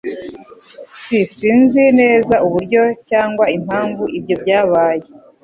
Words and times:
S 0.97 1.01
Sinzi 1.35 1.83
neza 1.99 2.35
uburyo 2.45 2.81
cyangwa 3.09 3.45
impamvu 3.57 4.03
ibyo 4.17 4.35
byabaye. 4.41 5.07